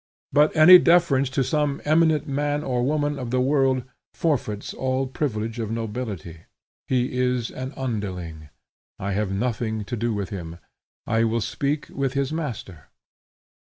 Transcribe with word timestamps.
But 0.33 0.55
any 0.55 0.79
deference 0.79 1.29
to 1.29 1.43
some 1.43 1.79
eminent 1.85 2.27
man 2.27 2.63
or 2.63 2.81
woman 2.81 3.19
of 3.19 3.29
the 3.29 3.39
world, 3.39 3.83
forfeits 4.15 4.73
all 4.73 5.05
privilege 5.05 5.59
of 5.59 5.69
nobility. 5.69 6.39
He 6.87 7.15
is 7.19 7.51
an 7.51 7.71
underling: 7.77 8.49
I 8.97 9.11
have 9.11 9.29
nothing 9.31 9.85
to 9.85 9.95
do 9.95 10.11
with 10.11 10.29
him; 10.29 10.57
I 11.05 11.23
will 11.23 11.39
speak 11.39 11.87
with 11.91 12.13
his 12.13 12.33
master. 12.33 12.85